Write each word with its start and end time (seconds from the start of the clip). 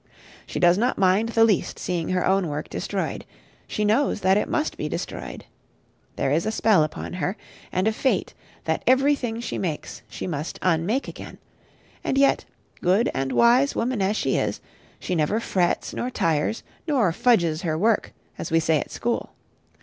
She 0.47 0.59
does 0.59 0.79
not 0.79 0.97
mind 0.97 1.29
the 1.29 1.43
least 1.43 1.77
seeing 1.77 2.09
her 2.09 2.25
own 2.25 2.47
work 2.47 2.69
destroyed; 2.69 3.23
she 3.67 3.85
knows 3.85 4.21
that 4.21 4.35
it 4.35 4.49
must 4.49 4.75
be 4.75 4.89
destroyed. 4.89 5.45
There 6.15 6.31
is 6.31 6.47
a 6.47 6.51
spell 6.51 6.83
upon 6.83 7.13
her, 7.13 7.37
and 7.71 7.87
a 7.87 7.91
fate, 7.93 8.33
that 8.65 8.81
everything 8.87 9.39
she 9.41 9.59
makes 9.59 10.01
she 10.09 10.25
must 10.25 10.57
unmake 10.63 11.07
again: 11.07 11.37
and 12.03 12.17
yet, 12.17 12.45
good 12.81 13.11
and 13.13 13.31
wise 13.31 13.75
woman 13.75 14.01
as 14.01 14.17
she 14.17 14.37
is, 14.37 14.59
she 14.99 15.13
never 15.13 15.39
frets, 15.39 15.93
nor 15.93 16.09
tires, 16.09 16.63
nor 16.87 17.11
fudges 17.11 17.61
her 17.61 17.77
work, 17.77 18.11
as 18.39 18.49
we 18.49 18.59
say 18.59 18.79
at 18.79 18.89
school. 18.89 19.33